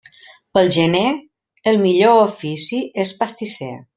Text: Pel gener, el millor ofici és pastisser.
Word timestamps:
Pel 0.57 0.69
gener, 0.77 1.09
el 1.73 1.77
millor 1.83 2.19
ofici 2.23 2.83
és 3.07 3.15
pastisser. 3.23 3.73